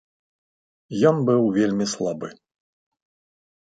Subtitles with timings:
[1.11, 2.35] Ён быў вельмі слабы.